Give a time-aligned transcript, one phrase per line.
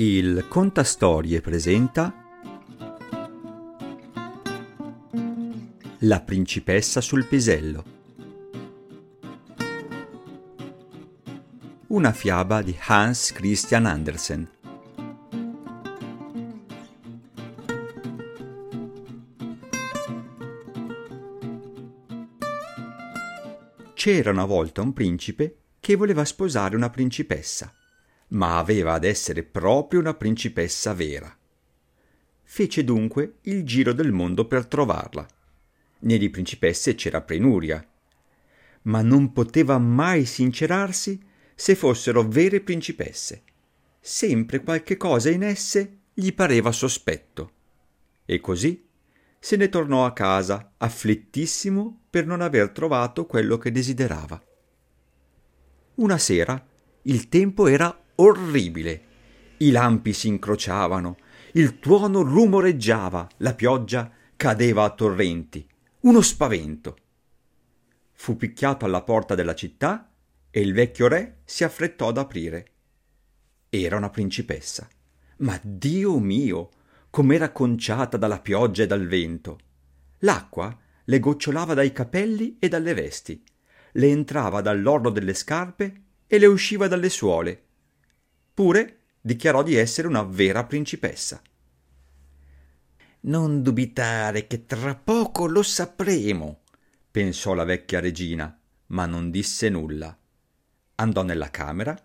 [0.00, 2.14] Il Contastorie presenta
[6.02, 7.84] La principessa sul pisello.
[11.88, 14.48] Una fiaba di Hans Christian Andersen.
[23.94, 27.72] C'era una volta un principe che voleva sposare una principessa
[28.28, 31.34] ma aveva ad essere proprio una principessa vera.
[32.42, 35.26] Fece dunque il giro del mondo per trovarla.
[36.00, 37.86] Nelle principesse c'era Prenuria,
[38.82, 41.20] ma non poteva mai sincerarsi
[41.54, 43.42] se fossero vere principesse.
[44.00, 47.52] Sempre qualche cosa in esse gli pareva sospetto.
[48.24, 48.86] E così
[49.40, 54.42] se ne tornò a casa, afflittissimo per non aver trovato quello che desiderava.
[55.96, 56.66] Una sera
[57.02, 59.06] il tempo era orribile.
[59.58, 61.16] I lampi si incrociavano,
[61.52, 65.66] il tuono rumoreggiava, la pioggia cadeva a torrenti.
[66.00, 66.96] Uno spavento.
[68.12, 70.10] Fu picchiato alla porta della città
[70.50, 72.72] e il vecchio re si affrettò ad aprire.
[73.68, 74.88] Era una principessa.
[75.38, 76.70] Ma Dio mio,
[77.10, 79.58] com'era conciata dalla pioggia e dal vento.
[80.20, 83.42] L'acqua le gocciolava dai capelli e dalle vesti,
[83.92, 87.66] le entrava dall'orlo delle scarpe e le usciva dalle suole
[88.58, 91.40] Pure dichiarò di essere una vera principessa.
[93.20, 96.62] Non dubitare che tra poco lo sapremo,
[97.08, 100.18] pensò la vecchia regina, ma non disse nulla.
[100.96, 101.96] Andò nella camera,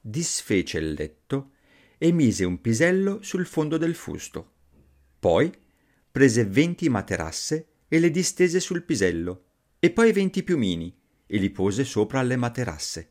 [0.00, 1.50] disfece il letto
[1.98, 4.52] e mise un pisello sul fondo del fusto.
[5.18, 5.52] Poi
[6.10, 9.44] prese venti materasse e le distese sul pisello,
[9.78, 13.10] e poi venti piumini e li pose sopra alle materasse.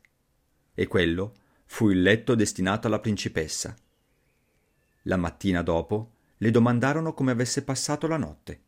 [0.74, 3.76] E quello fu il letto destinato alla principessa.
[5.04, 8.62] La mattina dopo le domandarono come avesse passato la notte.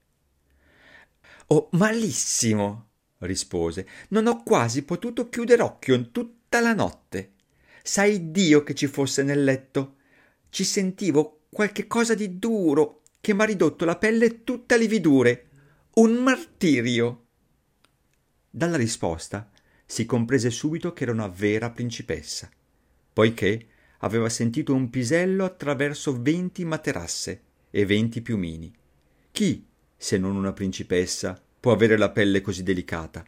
[1.48, 2.90] Oh, malissimo,
[3.20, 3.88] rispose.
[4.10, 7.34] Non ho quasi potuto chiudere occhio in tutta la notte.
[7.82, 9.96] Sai Dio che ci fosse nel letto.
[10.50, 15.48] Ci sentivo qualche cosa di duro che m'ha ridotto la pelle tutta lividure.
[15.96, 17.26] Un martirio.
[18.50, 19.50] Dalla risposta
[19.86, 22.50] si comprese subito che era una vera principessa
[23.20, 28.74] poiché aveva sentito un pisello attraverso venti materasse e venti piumini.
[29.30, 33.26] Chi, se non una principessa, può avere la pelle così delicata?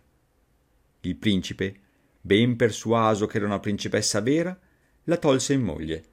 [1.02, 1.76] Il principe,
[2.22, 4.58] ben persuaso che era una principessa vera,
[5.04, 6.04] la tolse in moglie.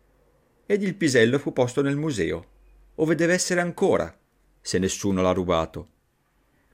[0.67, 2.47] Ed il pisello fu posto nel museo,
[2.97, 4.13] ove deve essere ancora,
[4.61, 5.89] se nessuno l'ha rubato.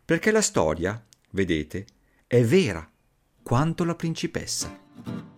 [0.03, 1.85] Perché la storia, vedete,
[2.27, 2.91] è vera
[3.43, 5.34] quanto la principessa.